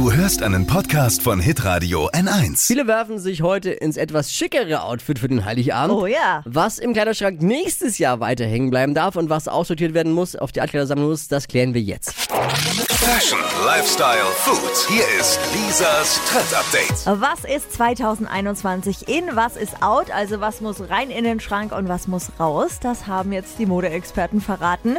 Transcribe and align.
Du 0.00 0.10
hörst 0.10 0.42
einen 0.42 0.66
Podcast 0.66 1.20
von 1.20 1.40
Hitradio 1.40 2.08
N1. 2.08 2.66
Viele 2.66 2.86
werfen 2.86 3.18
sich 3.18 3.42
heute 3.42 3.68
ins 3.68 3.98
etwas 3.98 4.32
schickere 4.32 4.82
Outfit 4.82 5.18
für 5.18 5.28
den 5.28 5.44
Heiligabend. 5.44 5.94
Oh 5.94 6.06
ja. 6.06 6.40
Was 6.46 6.78
im 6.78 6.94
Kleiderschrank 6.94 7.42
nächstes 7.42 7.98
Jahr 7.98 8.18
weiter 8.18 8.46
hängen 8.46 8.70
bleiben 8.70 8.94
darf 8.94 9.16
und 9.16 9.28
was 9.28 9.46
aussortiert 9.46 9.92
werden 9.92 10.12
muss, 10.12 10.36
auf 10.36 10.52
die 10.52 10.62
Altkleidersammlung 10.62 11.10
muss, 11.10 11.28
das 11.28 11.48
klären 11.48 11.74
wir 11.74 11.82
jetzt. 11.82 12.14
Fashion, 12.14 13.40
Lifestyle, 13.66 14.24
Food. 14.36 14.88
Hier 14.88 15.04
ist 15.20 15.38
Lisas 15.52 16.18
Trend 16.30 16.54
Update. 16.54 17.20
Was 17.20 17.44
ist 17.44 17.70
2021 17.74 19.06
in, 19.06 19.24
was 19.34 19.58
ist 19.58 19.82
out? 19.82 20.10
Also 20.10 20.40
was 20.40 20.62
muss 20.62 20.88
rein 20.88 21.10
in 21.10 21.24
den 21.24 21.40
Schrank 21.40 21.72
und 21.72 21.90
was 21.90 22.08
muss 22.08 22.30
raus? 22.40 22.78
Das 22.80 23.06
haben 23.06 23.32
jetzt 23.32 23.58
die 23.58 23.66
Modeexperten 23.66 24.40
verraten. 24.40 24.96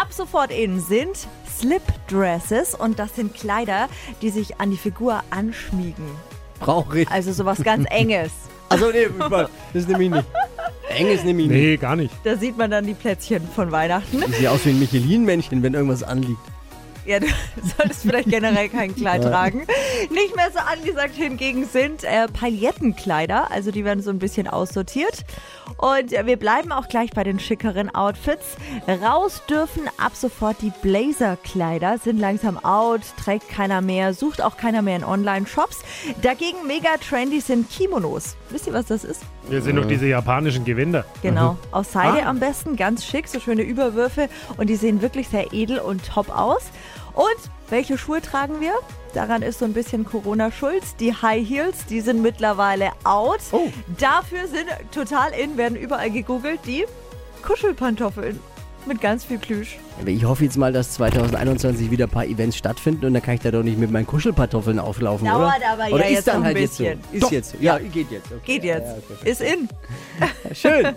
Ab 0.00 0.08
sofort 0.12 0.50
in 0.50 0.80
sind 0.80 1.28
Slip-Dresses 1.58 2.74
und 2.74 2.98
das 2.98 3.16
sind 3.16 3.34
Kleider, 3.34 3.88
die 4.20 4.30
sich 4.30 4.60
an 4.60 4.70
die 4.70 4.76
Figur 4.76 5.22
anschmiegen. 5.30 6.04
Brauche 6.60 7.00
ich. 7.00 7.10
Also 7.10 7.32
sowas 7.32 7.62
ganz 7.62 7.86
Enges. 7.90 8.30
Also 8.68 8.90
nee, 8.90 9.06
das 9.74 9.86
nehme 9.86 10.04
ich 10.04 10.10
nicht. 10.10 10.26
Enges 10.88 11.24
nehme 11.24 11.42
ich 11.42 11.48
nicht. 11.48 11.58
Nee, 11.60 11.76
gar 11.76 11.96
nicht. 11.96 12.14
Da 12.24 12.36
sieht 12.36 12.56
man 12.56 12.70
dann 12.70 12.86
die 12.86 12.94
Plätzchen 12.94 13.46
von 13.54 13.70
Weihnachten. 13.70 14.22
Sehe 14.32 14.50
aus 14.50 14.64
wie 14.64 14.70
ein 14.70 14.78
Michelin-Männchen, 14.78 15.62
wenn 15.62 15.74
irgendwas 15.74 16.02
anliegt. 16.02 16.40
Ja, 17.04 17.18
du 17.20 17.26
solltest 17.76 18.02
vielleicht 18.02 18.28
generell 18.28 18.68
kein 18.68 18.94
Kleid 18.94 19.22
tragen. 19.22 19.66
Nicht 20.10 20.36
mehr 20.36 20.50
so 20.52 20.58
angesagt 20.60 21.14
hingegen 21.14 21.64
sind 21.66 22.04
äh, 22.04 22.28
Paillettenkleider, 22.28 23.50
also 23.50 23.70
die 23.70 23.84
werden 23.84 24.02
so 24.02 24.10
ein 24.10 24.18
bisschen 24.18 24.46
aussortiert. 24.48 25.24
Und 25.78 26.12
äh, 26.12 26.26
wir 26.26 26.36
bleiben 26.36 26.70
auch 26.70 26.88
gleich 26.88 27.10
bei 27.10 27.24
den 27.24 27.40
schickeren 27.40 27.92
Outfits. 27.94 28.56
Raus 29.02 29.42
dürfen 29.48 29.82
ab 29.98 30.12
sofort 30.14 30.56
die 30.62 30.72
Blazerkleider, 30.82 31.98
sind 31.98 32.18
langsam 32.18 32.62
out, 32.64 33.00
trägt 33.22 33.48
keiner 33.48 33.80
mehr, 33.80 34.14
sucht 34.14 34.42
auch 34.42 34.56
keiner 34.56 34.82
mehr 34.82 34.96
in 34.96 35.04
Online-Shops. 35.04 35.78
Dagegen 36.22 36.66
mega 36.66 36.90
trendy 36.98 37.40
sind 37.40 37.70
Kimonos. 37.70 38.36
Wisst 38.50 38.66
ihr, 38.66 38.72
was 38.72 38.86
das 38.86 39.04
ist? 39.04 39.22
Wir 39.48 39.60
sind 39.60 39.76
doch 39.76 39.86
diese 39.86 40.06
japanischen 40.06 40.64
Gewänder. 40.64 41.04
Genau, 41.22 41.56
aus 41.72 41.92
Seide 41.92 42.24
Ah. 42.24 42.28
am 42.30 42.38
besten, 42.38 42.76
ganz 42.76 43.04
schick, 43.04 43.26
so 43.26 43.40
schöne 43.40 43.62
Überwürfe 43.62 44.28
und 44.56 44.68
die 44.68 44.76
sehen 44.76 45.02
wirklich 45.02 45.28
sehr 45.28 45.52
edel 45.52 45.78
und 45.80 46.06
top 46.06 46.28
aus. 46.30 46.62
Und 47.14 47.50
welche 47.68 47.98
Schuhe 47.98 48.20
tragen 48.20 48.60
wir? 48.60 48.72
Daran 49.14 49.42
ist 49.42 49.58
so 49.58 49.64
ein 49.64 49.72
bisschen 49.74 50.04
Corona 50.04 50.50
schuld. 50.50 50.82
Die 51.00 51.14
High 51.14 51.46
Heels, 51.46 51.84
die 51.88 52.00
sind 52.00 52.22
mittlerweile 52.22 52.90
out. 53.04 53.40
Oh. 53.52 53.68
Dafür 53.98 54.46
sind 54.48 54.66
total 54.90 55.32
in, 55.32 55.56
werden 55.56 55.76
überall 55.76 56.10
gegoogelt, 56.10 56.60
die 56.66 56.86
Kuschelpantoffeln 57.42 58.40
mit 58.86 59.00
ganz 59.00 59.24
viel 59.24 59.38
Plüsch. 59.38 59.78
Aber 60.00 60.10
Ich 60.10 60.24
hoffe 60.24 60.44
jetzt 60.44 60.56
mal, 60.56 60.72
dass 60.72 60.92
2021 60.94 61.90
wieder 61.90 62.06
ein 62.06 62.10
paar 62.10 62.26
Events 62.26 62.56
stattfinden 62.56 63.06
und 63.06 63.14
dann 63.14 63.22
kann 63.22 63.34
ich 63.34 63.40
da 63.40 63.50
doch 63.50 63.62
nicht 63.62 63.78
mit 63.78 63.90
meinen 63.90 64.06
Kuschelpantoffeln 64.06 64.78
auflaufen, 64.78 65.26
Dauert 65.28 65.56
oder? 65.58 65.68
aber 65.70 65.88
ja 65.88 65.94
oder 65.94 66.04
ist 66.06 66.12
jetzt 66.12 66.28
dann 66.28 66.44
halt 66.44 66.58
jetzt 66.58 66.76
so? 66.76 66.84
bisschen. 66.84 67.00
Ist 67.12 67.22
Doch. 67.22 67.32
jetzt 67.32 67.50
so. 67.50 67.58
Ja, 67.60 67.78
geht 67.78 68.10
jetzt. 68.10 68.26
Okay. 68.26 68.40
Geht 68.44 68.64
jetzt. 68.64 68.86
Ja, 68.88 68.96
okay. 69.16 69.30
Ist 69.30 69.40
in. 69.40 69.68
Schön. 70.54 70.86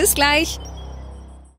Bis 0.00 0.14
gleich. 0.14 0.58